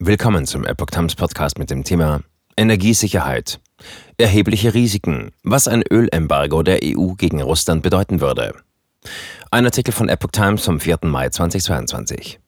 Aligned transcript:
Willkommen 0.00 0.44
zum 0.44 0.64
Epoch 0.64 0.90
Times 0.90 1.14
Podcast 1.14 1.56
mit 1.56 1.70
dem 1.70 1.84
Thema 1.84 2.20
Energiesicherheit. 2.56 3.60
Erhebliche 4.18 4.74
Risiken, 4.74 5.30
was 5.44 5.68
ein 5.68 5.84
Ölembargo 5.88 6.64
der 6.64 6.80
EU 6.82 7.12
gegen 7.12 7.40
Russland 7.40 7.84
bedeuten 7.84 8.20
würde. 8.20 8.54
Ein 9.52 9.64
Artikel 9.64 9.92
von 9.92 10.08
Epoch 10.08 10.32
Times 10.32 10.64
vom 10.64 10.80
4. 10.80 10.98
Mai 11.02 11.28
2022. 11.28 12.40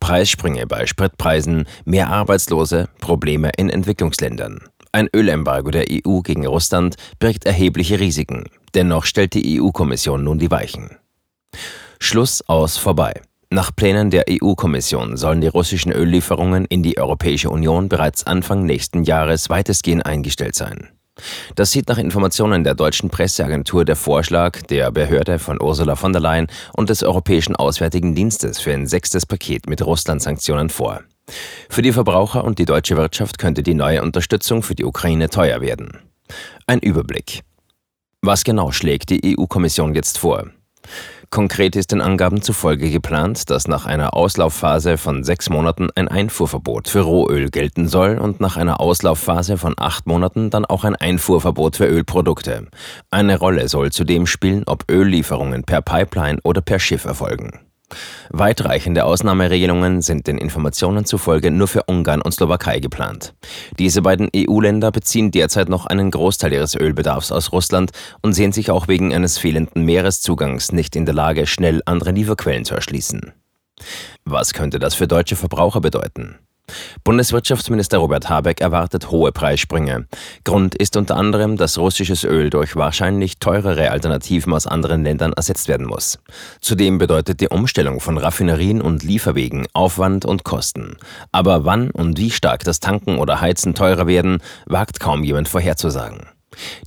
Preissprünge 0.00 0.66
bei 0.66 0.86
Spritpreisen, 0.86 1.64
mehr 1.84 2.08
Arbeitslose, 2.08 2.88
Probleme 3.00 3.52
in 3.56 3.70
Entwicklungsländern. 3.70 4.68
Ein 4.90 5.08
Ölembargo 5.14 5.70
der 5.70 5.86
EU 5.88 6.22
gegen 6.22 6.44
Russland 6.44 6.96
birgt 7.20 7.46
erhebliche 7.46 8.00
Risiken. 8.00 8.46
Dennoch 8.74 9.04
stellt 9.04 9.34
die 9.34 9.60
EU-Kommission 9.60 10.24
nun 10.24 10.40
die 10.40 10.50
Weichen. 10.50 10.98
Schluss 12.00 12.42
aus 12.48 12.78
vorbei. 12.78 13.22
Nach 13.52 13.70
Plänen 13.76 14.08
der 14.08 14.24
EU-Kommission 14.30 15.18
sollen 15.18 15.42
die 15.42 15.46
russischen 15.46 15.92
Öllieferungen 15.92 16.64
in 16.64 16.82
die 16.82 16.96
Europäische 16.96 17.50
Union 17.50 17.90
bereits 17.90 18.26
Anfang 18.26 18.64
nächsten 18.64 19.04
Jahres 19.04 19.50
weitestgehend 19.50 20.06
eingestellt 20.06 20.54
sein. 20.54 20.88
Das 21.54 21.70
sieht 21.70 21.86
nach 21.86 21.98
Informationen 21.98 22.64
der 22.64 22.74
deutschen 22.74 23.10
Presseagentur 23.10 23.84
der 23.84 23.96
Vorschlag 23.96 24.62
der 24.62 24.90
Behörde 24.90 25.38
von 25.38 25.60
Ursula 25.60 25.96
von 25.96 26.14
der 26.14 26.22
Leyen 26.22 26.46
und 26.72 26.88
des 26.88 27.02
Europäischen 27.02 27.54
Auswärtigen 27.54 28.14
Dienstes 28.14 28.58
für 28.58 28.72
ein 28.72 28.86
sechstes 28.86 29.26
Paket 29.26 29.68
mit 29.68 29.84
Russland-Sanktionen 29.84 30.70
vor. 30.70 31.02
Für 31.68 31.82
die 31.82 31.92
Verbraucher 31.92 32.44
und 32.44 32.58
die 32.58 32.64
deutsche 32.64 32.96
Wirtschaft 32.96 33.36
könnte 33.36 33.62
die 33.62 33.74
neue 33.74 34.00
Unterstützung 34.00 34.62
für 34.62 34.74
die 34.74 34.86
Ukraine 34.86 35.28
teuer 35.28 35.60
werden. 35.60 35.98
Ein 36.66 36.78
Überblick. 36.78 37.42
Was 38.22 38.44
genau 38.44 38.72
schlägt 38.72 39.10
die 39.10 39.36
EU-Kommission 39.36 39.94
jetzt 39.94 40.16
vor? 40.16 40.46
Konkret 41.32 41.76
ist 41.76 41.92
den 41.92 42.02
Angaben 42.02 42.42
zufolge 42.42 42.90
geplant, 42.90 43.48
dass 43.48 43.66
nach 43.66 43.86
einer 43.86 44.14
Auslaufphase 44.14 44.98
von 44.98 45.24
sechs 45.24 45.48
Monaten 45.48 45.88
ein 45.94 46.06
Einfuhrverbot 46.06 46.88
für 46.88 47.00
Rohöl 47.00 47.48
gelten 47.48 47.88
soll 47.88 48.18
und 48.18 48.42
nach 48.42 48.58
einer 48.58 48.80
Auslaufphase 48.80 49.56
von 49.56 49.72
acht 49.78 50.06
Monaten 50.06 50.50
dann 50.50 50.66
auch 50.66 50.84
ein 50.84 50.94
Einfuhrverbot 50.94 51.76
für 51.76 51.86
Ölprodukte. 51.86 52.66
Eine 53.10 53.38
Rolle 53.38 53.66
soll 53.70 53.90
zudem 53.92 54.26
spielen, 54.26 54.64
ob 54.66 54.84
Öllieferungen 54.90 55.64
per 55.64 55.80
Pipeline 55.80 56.38
oder 56.44 56.60
per 56.60 56.78
Schiff 56.78 57.06
erfolgen. 57.06 57.71
Weitreichende 58.30 59.04
Ausnahmeregelungen 59.04 60.02
sind 60.02 60.26
den 60.26 60.38
Informationen 60.38 61.04
zufolge 61.04 61.50
nur 61.50 61.68
für 61.68 61.84
Ungarn 61.84 62.22
und 62.22 62.32
Slowakei 62.32 62.80
geplant. 62.80 63.34
Diese 63.78 64.02
beiden 64.02 64.30
EU-Länder 64.34 64.90
beziehen 64.90 65.30
derzeit 65.30 65.68
noch 65.68 65.86
einen 65.86 66.10
Großteil 66.10 66.52
ihres 66.52 66.74
Ölbedarfs 66.74 67.32
aus 67.32 67.52
Russland 67.52 67.92
und 68.20 68.32
sehen 68.32 68.52
sich 68.52 68.70
auch 68.70 68.88
wegen 68.88 69.14
eines 69.14 69.38
fehlenden 69.38 69.84
Meereszugangs 69.84 70.72
nicht 70.72 70.96
in 70.96 71.06
der 71.06 71.14
Lage, 71.14 71.46
schnell 71.46 71.82
andere 71.86 72.12
Lieferquellen 72.12 72.64
zu 72.64 72.74
erschließen. 72.74 73.32
Was 74.24 74.54
könnte 74.54 74.78
das 74.78 74.94
für 74.94 75.08
deutsche 75.08 75.36
Verbraucher 75.36 75.80
bedeuten? 75.80 76.38
Bundeswirtschaftsminister 77.04 77.98
Robert 77.98 78.28
Habeck 78.28 78.60
erwartet 78.60 79.10
hohe 79.10 79.32
Preissprünge. 79.32 80.06
Grund 80.44 80.74
ist 80.74 80.96
unter 80.96 81.16
anderem, 81.16 81.56
dass 81.56 81.78
russisches 81.78 82.24
Öl 82.24 82.50
durch 82.50 82.76
wahrscheinlich 82.76 83.38
teurere 83.38 83.90
Alternativen 83.90 84.52
aus 84.52 84.66
anderen 84.66 85.04
Ländern 85.04 85.32
ersetzt 85.32 85.68
werden 85.68 85.86
muss. 85.86 86.18
Zudem 86.60 86.98
bedeutet 86.98 87.40
die 87.40 87.48
Umstellung 87.48 88.00
von 88.00 88.18
Raffinerien 88.18 88.80
und 88.80 89.02
Lieferwegen 89.02 89.66
Aufwand 89.72 90.24
und 90.24 90.44
Kosten. 90.44 90.96
Aber 91.30 91.64
wann 91.64 91.90
und 91.90 92.18
wie 92.18 92.30
stark 92.30 92.64
das 92.64 92.80
Tanken 92.80 93.18
oder 93.18 93.40
Heizen 93.40 93.74
teurer 93.74 94.06
werden, 94.06 94.38
wagt 94.66 95.00
kaum 95.00 95.24
jemand 95.24 95.48
vorherzusagen. 95.48 96.31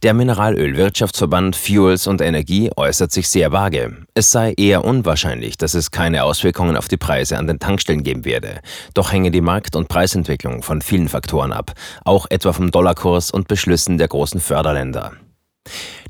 Der 0.04 0.14
Mineralölwirtschaftsverband 0.14 1.56
Fuels 1.56 2.08
und 2.08 2.22
Energie 2.22 2.70
äußert 2.76 3.12
sich 3.12 3.30
sehr 3.30 3.52
vage. 3.52 3.98
Es 4.14 4.32
sei 4.32 4.54
eher 4.58 4.86
unwahrscheinlich, 4.86 5.58
dass 5.58 5.74
es 5.74 5.92
keine 5.92 6.24
Auswirkungen 6.24 6.78
auf 6.78 6.88
die 6.88 6.98
Preise 6.98 7.38
an 7.38 7.48
den 7.48 7.60
Tankstellen 7.60 8.04
geben 8.04 8.26
werde. 8.26 8.60
Doch 8.94 9.12
hänge 9.12 9.32
die 9.32 9.42
Markt- 9.42 9.76
und 9.76 9.88
Preisentwicklung 9.88 10.64
von 10.64 10.82
vielen 10.82 11.10
Faktoren 11.10 11.52
ab, 11.52 11.74
auch 12.04 12.28
etwa 12.30 12.54
vom 12.54 12.72
Dollarkurs 12.72 13.32
und 13.32 13.48
Beschlüssen 13.48 13.98
der 13.98 14.08
großen 14.08 14.40
Förderländer. 14.40 15.14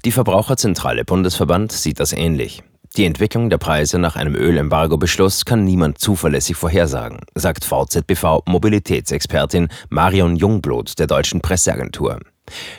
Die 0.03 0.11
Verbraucherzentrale 0.11 1.05
Bundesverband 1.05 1.71
sieht 1.71 1.99
das 1.99 2.13
ähnlich. 2.13 2.61
Die 2.97 3.05
Entwicklung 3.05 3.49
der 3.49 3.57
Preise 3.57 3.99
nach 3.99 4.15
einem 4.15 4.35
Ölembargo-Beschluss 4.35 5.43
kann 5.43 5.65
niemand 5.65 5.99
zuverlässig 5.99 6.55
vorhersagen, 6.55 7.19
sagt 7.35 7.65
VZBV 7.65 8.43
Mobilitätsexpertin 8.45 9.67
Marion 9.89 10.37
Jungblut 10.37 10.97
der 10.97 11.07
deutschen 11.07 11.41
Presseagentur. 11.41 12.19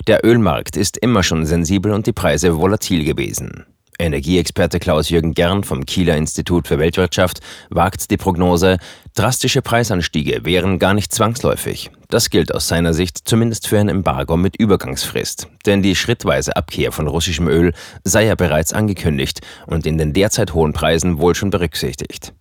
Der 0.07 0.25
Ölmarkt 0.25 0.77
ist 0.77 0.97
immer 0.97 1.23
schon 1.23 1.47
sensibel 1.47 1.93
und 1.93 2.07
die 2.07 2.13
Preise 2.13 2.57
volatil 2.57 3.05
gewesen. 3.05 3.67
Energieexperte 3.99 4.79
Klaus-Jürgen 4.79 5.33
Gern 5.33 5.65
vom 5.65 5.87
Kieler 5.87 6.17
Institut 6.17 6.69
für 6.69 6.79
Weltwirtschaft 6.79 7.41
wagt 7.71 8.11
die 8.11 8.17
Prognose, 8.17 8.79
drastische 9.15 9.63
Preisanstiege 9.63 10.45
wären 10.45 10.79
gar 10.79 10.93
nicht 10.93 11.13
zwangsläufig. 11.13 11.91
Das 12.09 12.31
gilt 12.31 12.55
aus 12.55 12.69
seiner 12.69 12.93
Sicht 12.93 13.27
zumindest 13.27 13.67
für 13.69 13.79
ein 13.79 13.89
Embargo 13.89 14.37
mit 14.37 14.57
Übergangsfrist, 14.57 15.49
denn 15.65 15.83
die 15.83 15.97
schrittweise 15.97 16.57
Abkehr 16.57 16.93
von 16.93 17.09
russischem 17.09 17.49
Öl 17.49 17.73
sei 18.05 18.27
ja 18.27 18.35
bereits 18.35 18.73
angekündigt 18.73 19.41
und 19.67 19.87
in 19.87 19.99
den 19.99 20.13
derzeit 20.13 20.53
hohen 20.53 20.73
Preisen 20.73 21.19
wohl 21.19 21.35
schon 21.35 21.51
berücksichtigt. 21.51 22.35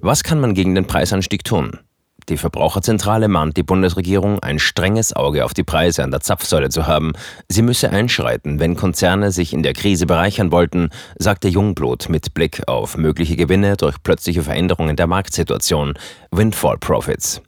Was 0.00 0.22
kann 0.22 0.40
man 0.40 0.54
gegen 0.54 0.74
den 0.74 0.86
Preisanstieg 0.86 1.44
tun? 1.44 1.78
Die 2.32 2.38
Verbraucherzentrale 2.38 3.28
mahnt 3.28 3.58
die 3.58 3.62
Bundesregierung, 3.62 4.38
ein 4.38 4.58
strenges 4.58 5.14
Auge 5.14 5.44
auf 5.44 5.52
die 5.52 5.64
Preise 5.64 6.02
an 6.02 6.10
der 6.10 6.22
Zapfsäule 6.22 6.70
zu 6.70 6.86
haben. 6.86 7.12
Sie 7.50 7.60
müsse 7.60 7.90
einschreiten, 7.90 8.58
wenn 8.58 8.74
Konzerne 8.74 9.32
sich 9.32 9.52
in 9.52 9.62
der 9.62 9.74
Krise 9.74 10.06
bereichern 10.06 10.50
wollten, 10.50 10.88
sagte 11.18 11.48
Jungblut 11.48 12.08
mit 12.08 12.32
Blick 12.32 12.66
auf 12.68 12.96
mögliche 12.96 13.36
Gewinne 13.36 13.76
durch 13.76 14.02
plötzliche 14.02 14.44
Veränderungen 14.44 14.96
der 14.96 15.08
Marktsituation, 15.08 15.92
Windfall 16.30 16.78
Profits. 16.78 17.42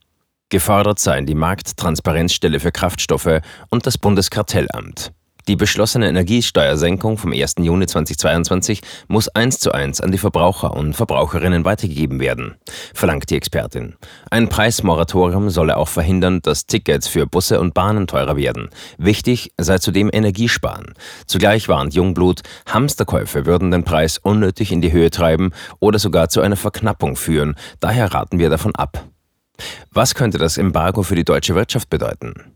Gefordert 0.51 0.99
seien 0.99 1.25
die 1.25 1.35
Markttransparenzstelle 1.35 2.61
für 2.61 2.71
Kraftstoffe 2.71 3.41
und 3.71 3.87
das 3.87 3.97
Bundeskartellamt. 3.97 5.13
Die 5.47 5.57
beschlossene 5.57 6.09
Energiesteuersenkung 6.09 7.19
vom 7.19 7.33
1. 7.33 7.57
Juni 7.59 7.87
2022 7.87 8.81
muss 9.09 9.29
eins 9.29 9.59
zu 9.59 9.73
eins 9.73 10.01
an 10.01 10.11
die 10.11 10.19
Verbraucher 10.19 10.75
und 10.75 10.95
Verbraucherinnen 10.95 11.67
weitergegeben 11.67 12.19
werden, 12.19 12.55
verlangt 12.95 13.29
die 13.29 13.37
Expertin. 13.37 13.97
Ein 14.31 14.49
Preismoratorium 14.49 15.51
solle 15.51 15.77
auch 15.77 15.89
verhindern, 15.89 16.41
dass 16.41 16.65
Tickets 16.65 17.09
für 17.09 17.27
Busse 17.27 17.61
und 17.61 17.75
Bahnen 17.75 18.07
teurer 18.07 18.37
werden. 18.37 18.71
Wichtig 18.97 19.53
sei 19.59 19.79
zudem 19.79 20.09
Energiesparen. 20.11 20.95
Zugleich 21.27 21.69
warnt 21.69 21.93
Jungblut, 21.93 22.41
Hamsterkäufe 22.67 23.45
würden 23.45 23.71
den 23.71 23.85
Preis 23.85 24.17
unnötig 24.17 24.73
in 24.73 24.81
die 24.81 24.93
Höhe 24.93 25.11
treiben 25.11 25.53
oder 25.79 25.99
sogar 25.99 26.31
zu 26.31 26.41
einer 26.41 26.57
Verknappung 26.57 27.17
führen. 27.17 27.55
Daher 27.81 28.15
raten 28.15 28.39
wir 28.39 28.49
davon 28.49 28.75
ab. 28.75 29.05
Was 29.93 30.15
könnte 30.15 30.39
das 30.39 30.57
Embargo 30.57 31.03
für 31.03 31.15
die 31.15 31.25
deutsche 31.25 31.55
Wirtschaft 31.55 31.91
bedeuten? 31.91 32.54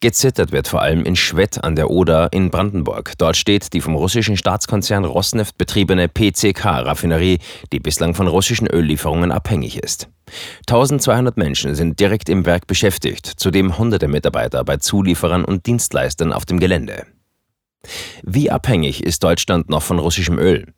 Gezittert 0.00 0.52
wird 0.52 0.68
vor 0.68 0.82
allem 0.82 1.04
in 1.04 1.16
Schwedt 1.16 1.62
an 1.62 1.76
der 1.76 1.90
Oder 1.90 2.32
in 2.32 2.50
Brandenburg. 2.50 3.12
Dort 3.18 3.36
steht 3.36 3.72
die 3.72 3.80
vom 3.80 3.94
russischen 3.94 4.36
Staatskonzern 4.36 5.04
Rosneft 5.04 5.58
betriebene 5.58 6.08
PCK-Raffinerie, 6.08 7.38
die 7.72 7.80
bislang 7.80 8.14
von 8.14 8.28
russischen 8.28 8.68
Öllieferungen 8.72 9.32
abhängig 9.32 9.78
ist. 9.78 10.08
1200 10.68 11.36
Menschen 11.36 11.74
sind 11.74 12.00
direkt 12.00 12.28
im 12.28 12.46
Werk 12.46 12.66
beschäftigt, 12.66 13.26
zudem 13.26 13.78
hunderte 13.78 14.08
Mitarbeiter 14.08 14.64
bei 14.64 14.76
Zulieferern 14.76 15.44
und 15.44 15.66
Dienstleistern 15.66 16.32
auf 16.32 16.44
dem 16.44 16.60
Gelände. 16.60 17.06
Wie 18.22 18.50
abhängig 18.50 19.02
ist 19.02 19.22
Deutschland 19.24 19.70
noch 19.70 19.82
von 19.82 19.98
russischem 19.98 20.38
Öl? 20.38 20.74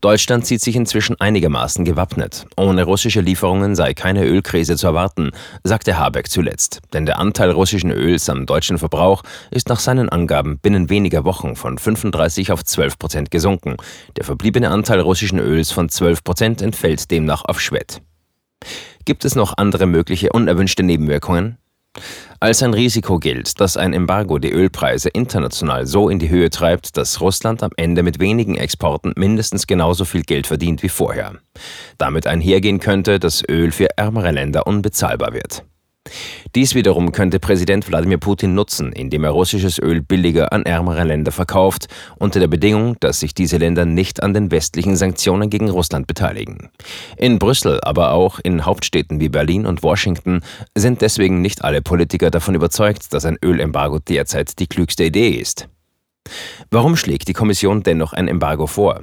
Deutschland 0.00 0.44
sieht 0.44 0.60
sich 0.60 0.76
inzwischen 0.76 1.18
einigermaßen 1.18 1.84
gewappnet. 1.84 2.46
Ohne 2.58 2.84
russische 2.84 3.22
Lieferungen 3.22 3.74
sei 3.74 3.94
keine 3.94 4.26
Ölkrise 4.26 4.76
zu 4.76 4.86
erwarten, 4.86 5.30
sagte 5.62 5.96
Habeck 5.96 6.28
zuletzt. 6.28 6.82
Denn 6.92 7.06
der 7.06 7.18
Anteil 7.18 7.50
russischen 7.50 7.90
Öls 7.90 8.28
am 8.28 8.44
deutschen 8.44 8.76
Verbrauch 8.76 9.22
ist 9.50 9.70
nach 9.70 9.80
seinen 9.80 10.10
Angaben 10.10 10.58
binnen 10.58 10.90
weniger 10.90 11.24
Wochen 11.24 11.56
von 11.56 11.78
35 11.78 12.52
auf 12.52 12.62
12 12.64 12.98
Prozent 12.98 13.30
gesunken. 13.30 13.76
Der 14.18 14.24
verbliebene 14.24 14.68
Anteil 14.68 15.00
russischen 15.00 15.38
Öls 15.38 15.70
von 15.70 15.88
12 15.88 16.22
Prozent 16.22 16.60
entfällt 16.60 17.10
demnach 17.10 17.44
auf 17.46 17.58
Schwett. 17.60 18.02
Gibt 19.06 19.24
es 19.24 19.34
noch 19.34 19.56
andere 19.56 19.86
mögliche 19.86 20.30
unerwünschte 20.32 20.82
Nebenwirkungen? 20.82 21.56
Als 22.40 22.62
ein 22.62 22.74
Risiko 22.74 23.18
gilt, 23.18 23.60
dass 23.60 23.76
ein 23.76 23.92
Embargo 23.92 24.38
die 24.38 24.52
Ölpreise 24.52 25.08
international 25.08 25.86
so 25.86 26.08
in 26.08 26.18
die 26.18 26.28
Höhe 26.28 26.50
treibt, 26.50 26.96
dass 26.96 27.20
Russland 27.20 27.62
am 27.62 27.70
Ende 27.76 28.02
mit 28.02 28.18
wenigen 28.18 28.56
Exporten 28.56 29.12
mindestens 29.16 29.66
genauso 29.66 30.04
viel 30.04 30.22
Geld 30.22 30.46
verdient 30.46 30.82
wie 30.82 30.88
vorher. 30.88 31.36
Damit 31.96 32.26
einhergehen 32.26 32.80
könnte, 32.80 33.18
dass 33.18 33.42
Öl 33.48 33.70
für 33.70 33.96
ärmere 33.96 34.30
Länder 34.30 34.66
unbezahlbar 34.66 35.32
wird. 35.32 35.64
Dies 36.54 36.74
wiederum 36.74 37.12
könnte 37.12 37.40
Präsident 37.40 37.88
Wladimir 37.88 38.18
Putin 38.18 38.54
nutzen, 38.54 38.92
indem 38.92 39.24
er 39.24 39.30
russisches 39.30 39.78
Öl 39.78 40.02
billiger 40.02 40.52
an 40.52 40.64
ärmere 40.64 41.02
Länder 41.04 41.32
verkauft, 41.32 41.88
unter 42.16 42.40
der 42.40 42.48
Bedingung, 42.48 42.96
dass 43.00 43.20
sich 43.20 43.34
diese 43.34 43.56
Länder 43.56 43.86
nicht 43.86 44.22
an 44.22 44.34
den 44.34 44.50
westlichen 44.50 44.96
Sanktionen 44.96 45.50
gegen 45.50 45.70
Russland 45.70 46.06
beteiligen. 46.06 46.70
In 47.16 47.38
Brüssel, 47.38 47.80
aber 47.82 48.12
auch 48.12 48.38
in 48.38 48.66
Hauptstädten 48.66 49.18
wie 49.18 49.30
Berlin 49.30 49.66
und 49.66 49.82
Washington 49.82 50.42
sind 50.74 51.00
deswegen 51.00 51.40
nicht 51.40 51.64
alle 51.64 51.82
Politiker 51.82 52.30
davon 52.30 52.54
überzeugt, 52.54 53.12
dass 53.12 53.24
ein 53.24 53.38
Ölembargo 53.42 53.98
derzeit 53.98 54.58
die 54.58 54.66
klügste 54.66 55.04
Idee 55.04 55.30
ist. 55.30 55.68
Warum 56.70 56.96
schlägt 56.96 57.28
die 57.28 57.34
Kommission 57.34 57.82
dennoch 57.82 58.12
ein 58.12 58.28
Embargo 58.28 58.66
vor? 58.66 59.00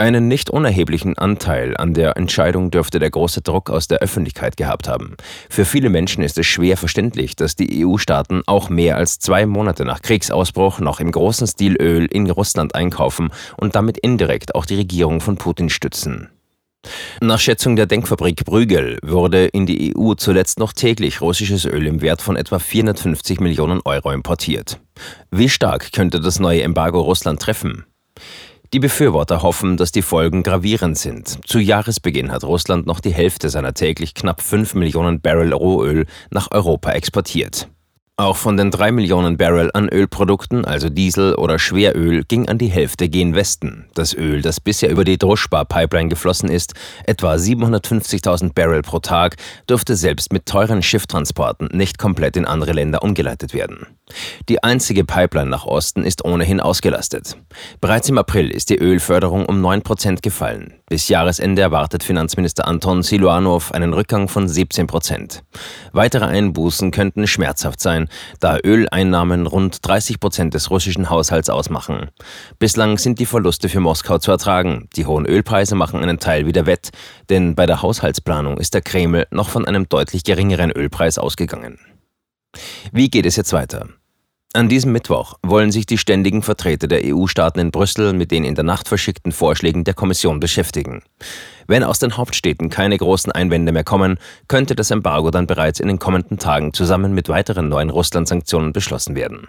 Einen 0.00 0.28
nicht 0.28 0.48
unerheblichen 0.48 1.18
Anteil 1.18 1.76
an 1.76 1.92
der 1.92 2.16
Entscheidung 2.16 2.70
dürfte 2.70 2.98
der 2.98 3.10
große 3.10 3.42
Druck 3.42 3.68
aus 3.68 3.86
der 3.86 3.98
Öffentlichkeit 3.98 4.56
gehabt 4.56 4.88
haben. 4.88 5.14
Für 5.50 5.66
viele 5.66 5.90
Menschen 5.90 6.24
ist 6.24 6.38
es 6.38 6.46
schwer 6.46 6.78
verständlich, 6.78 7.36
dass 7.36 7.54
die 7.54 7.84
EU-Staaten 7.84 8.40
auch 8.46 8.70
mehr 8.70 8.96
als 8.96 9.18
zwei 9.18 9.44
Monate 9.44 9.84
nach 9.84 10.00
Kriegsausbruch 10.00 10.80
noch 10.80 11.00
im 11.00 11.12
großen 11.12 11.46
Stil 11.46 11.76
Öl 11.78 12.06
in 12.06 12.30
Russland 12.30 12.74
einkaufen 12.74 13.28
und 13.58 13.74
damit 13.74 13.98
indirekt 13.98 14.54
auch 14.54 14.64
die 14.64 14.76
Regierung 14.76 15.20
von 15.20 15.36
Putin 15.36 15.68
stützen. 15.68 16.30
Nach 17.20 17.38
Schätzung 17.38 17.76
der 17.76 17.84
Denkfabrik 17.84 18.46
Brügel 18.46 18.96
wurde 19.02 19.48
in 19.48 19.66
die 19.66 19.94
EU 19.94 20.14
zuletzt 20.14 20.58
noch 20.58 20.72
täglich 20.72 21.20
russisches 21.20 21.66
Öl 21.66 21.86
im 21.86 22.00
Wert 22.00 22.22
von 22.22 22.36
etwa 22.36 22.58
450 22.58 23.40
Millionen 23.40 23.82
Euro 23.84 24.12
importiert. 24.12 24.80
Wie 25.30 25.50
stark 25.50 25.92
könnte 25.92 26.20
das 26.20 26.40
neue 26.40 26.62
Embargo 26.62 27.02
Russland 27.02 27.42
treffen? 27.42 27.84
Die 28.72 28.78
Befürworter 28.78 29.42
hoffen, 29.42 29.76
dass 29.76 29.90
die 29.90 30.02
Folgen 30.02 30.44
gravierend 30.44 30.96
sind. 30.96 31.40
Zu 31.44 31.58
Jahresbeginn 31.58 32.30
hat 32.30 32.44
Russland 32.44 32.86
noch 32.86 33.00
die 33.00 33.12
Hälfte 33.12 33.48
seiner 33.48 33.74
täglich 33.74 34.14
knapp 34.14 34.40
5 34.40 34.74
Millionen 34.74 35.20
Barrel 35.20 35.52
Rohöl 35.52 36.06
nach 36.30 36.52
Europa 36.52 36.92
exportiert. 36.92 37.68
Auch 38.16 38.36
von 38.36 38.56
den 38.56 38.70
3 38.70 38.92
Millionen 38.92 39.38
Barrel 39.38 39.70
an 39.74 39.88
Ölprodukten, 39.88 40.64
also 40.64 40.88
Diesel 40.88 41.34
oder 41.34 41.58
Schweröl, 41.58 42.22
ging 42.22 42.48
an 42.48 42.58
die 42.58 42.68
Hälfte 42.68 43.08
gen 43.08 43.34
Westen. 43.34 43.86
Das 43.94 44.14
Öl, 44.14 44.40
das 44.40 44.60
bisher 44.60 44.90
über 44.90 45.02
die 45.04 45.18
Droschba-Pipeline 45.18 46.10
geflossen 46.10 46.48
ist, 46.48 46.74
etwa 47.06 47.34
750.000 47.34 48.52
Barrel 48.54 48.82
pro 48.82 49.00
Tag, 49.00 49.36
dürfte 49.68 49.96
selbst 49.96 50.32
mit 50.32 50.46
teuren 50.46 50.82
Schifftransporten 50.82 51.70
nicht 51.72 51.98
komplett 51.98 52.36
in 52.36 52.44
andere 52.44 52.72
Länder 52.72 53.02
umgeleitet 53.02 53.52
werden. 53.52 53.86
Die 54.48 54.62
einzige 54.62 55.04
Pipeline 55.04 55.50
nach 55.50 55.64
Osten 55.64 56.04
ist 56.04 56.24
ohnehin 56.24 56.60
ausgelastet. 56.60 57.36
Bereits 57.80 58.08
im 58.08 58.18
April 58.18 58.50
ist 58.50 58.70
die 58.70 58.78
Ölförderung 58.78 59.46
um 59.46 59.60
9 59.60 59.82
Prozent 59.82 60.22
gefallen. 60.22 60.74
Bis 60.88 61.08
Jahresende 61.08 61.62
erwartet 61.62 62.02
Finanzminister 62.02 62.66
Anton 62.66 63.02
Siluanov 63.02 63.72
einen 63.72 63.92
Rückgang 63.92 64.28
von 64.28 64.48
17 64.48 64.86
Prozent. 64.86 65.42
Weitere 65.92 66.24
Einbußen 66.24 66.90
könnten 66.90 67.26
schmerzhaft 67.26 67.80
sein, 67.80 68.08
da 68.40 68.58
Öleinnahmen 68.64 69.46
rund 69.46 69.86
30 69.86 70.18
Prozent 70.18 70.54
des 70.54 70.70
russischen 70.70 71.10
Haushalts 71.10 71.48
ausmachen. 71.48 72.10
Bislang 72.58 72.98
sind 72.98 73.20
die 73.20 73.26
Verluste 73.26 73.68
für 73.68 73.80
Moskau 73.80 74.18
zu 74.18 74.32
ertragen. 74.32 74.88
Die 74.96 75.06
hohen 75.06 75.26
Ölpreise 75.26 75.76
machen 75.76 76.02
einen 76.02 76.18
Teil 76.18 76.46
wieder 76.46 76.66
wett, 76.66 76.90
denn 77.28 77.54
bei 77.54 77.66
der 77.66 77.82
Haushaltsplanung 77.82 78.58
ist 78.58 78.74
der 78.74 78.82
Kreml 78.82 79.26
noch 79.30 79.48
von 79.48 79.66
einem 79.66 79.88
deutlich 79.88 80.24
geringeren 80.24 80.70
Ölpreis 80.70 81.18
ausgegangen. 81.18 81.78
Wie 82.92 83.08
geht 83.08 83.26
es 83.26 83.36
jetzt 83.36 83.52
weiter? 83.52 83.88
An 84.52 84.68
diesem 84.68 84.90
Mittwoch 84.90 85.34
wollen 85.44 85.70
sich 85.70 85.86
die 85.86 85.96
ständigen 85.96 86.42
Vertreter 86.42 86.88
der 86.88 87.02
EU-Staaten 87.04 87.60
in 87.60 87.70
Brüssel 87.70 88.12
mit 88.12 88.32
den 88.32 88.42
in 88.42 88.56
der 88.56 88.64
Nacht 88.64 88.88
verschickten 88.88 89.30
Vorschlägen 89.30 89.84
der 89.84 89.94
Kommission 89.94 90.40
beschäftigen. 90.40 91.04
Wenn 91.68 91.84
aus 91.84 92.00
den 92.00 92.16
Hauptstädten 92.16 92.68
keine 92.68 92.98
großen 92.98 93.30
Einwände 93.30 93.70
mehr 93.70 93.84
kommen, 93.84 94.18
könnte 94.48 94.74
das 94.74 94.90
Embargo 94.90 95.30
dann 95.30 95.46
bereits 95.46 95.78
in 95.78 95.86
den 95.86 96.00
kommenden 96.00 96.38
Tagen 96.38 96.72
zusammen 96.72 97.14
mit 97.14 97.28
weiteren 97.28 97.68
neuen 97.68 97.90
Russland-Sanktionen 97.90 98.72
beschlossen 98.72 99.14
werden. 99.14 99.46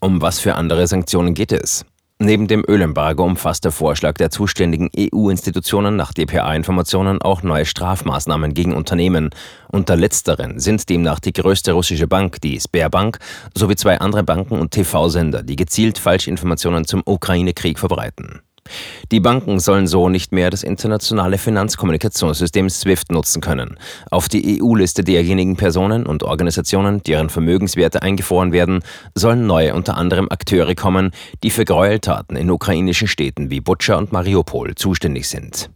Um 0.00 0.22
was 0.22 0.40
für 0.40 0.56
andere 0.56 0.88
Sanktionen 0.88 1.34
geht 1.34 1.52
es? 1.52 1.84
Neben 2.20 2.48
dem 2.48 2.64
Ölembargo 2.66 3.22
umfasst 3.22 3.64
der 3.64 3.70
Vorschlag 3.70 4.14
der 4.14 4.30
zuständigen 4.30 4.90
EU-Institutionen 4.98 5.94
nach 5.94 6.12
DPA-Informationen 6.12 7.22
auch 7.22 7.44
neue 7.44 7.64
Strafmaßnahmen 7.64 8.54
gegen 8.54 8.74
Unternehmen. 8.74 9.30
Unter 9.70 9.94
letzteren 9.94 10.58
sind 10.58 10.88
demnach 10.88 11.20
die 11.20 11.32
größte 11.32 11.72
russische 11.72 12.08
Bank, 12.08 12.40
die 12.40 12.58
Sberbank, 12.58 13.20
sowie 13.56 13.76
zwei 13.76 14.00
andere 14.00 14.24
Banken 14.24 14.58
und 14.58 14.72
TV-Sender, 14.72 15.44
die 15.44 15.54
gezielt 15.54 15.98
Falschinformationen 15.98 16.86
zum 16.86 17.04
Ukraine-Krieg 17.06 17.78
verbreiten. 17.78 18.40
Die 19.10 19.20
Banken 19.20 19.60
sollen 19.60 19.86
so 19.86 20.08
nicht 20.08 20.32
mehr 20.32 20.50
das 20.50 20.62
internationale 20.62 21.38
Finanzkommunikationssystem 21.38 22.68
SWIFT 22.68 23.12
nutzen 23.12 23.40
können. 23.40 23.78
Auf 24.10 24.28
die 24.28 24.60
EU-Liste 24.60 25.04
derjenigen 25.04 25.56
Personen 25.56 26.06
und 26.06 26.22
Organisationen, 26.22 27.02
deren 27.02 27.30
Vermögenswerte 27.30 28.02
eingefroren 28.02 28.52
werden, 28.52 28.80
sollen 29.14 29.46
neue 29.46 29.74
unter 29.74 29.96
anderem 29.96 30.28
Akteure 30.30 30.74
kommen, 30.74 31.12
die 31.42 31.50
für 31.50 31.64
Gräueltaten 31.64 32.36
in 32.36 32.50
ukrainischen 32.50 33.08
Städten 33.08 33.50
wie 33.50 33.60
Butscha 33.60 33.96
und 33.96 34.12
Mariupol 34.12 34.74
zuständig 34.74 35.28
sind. 35.28 35.70